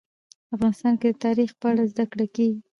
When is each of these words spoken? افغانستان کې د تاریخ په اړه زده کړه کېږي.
افغانستان 0.55 0.93
کې 1.01 1.09
د 1.13 1.19
تاریخ 1.25 1.49
په 1.59 1.65
اړه 1.71 1.83
زده 1.91 2.05
کړه 2.11 2.25
کېږي. 2.35 2.59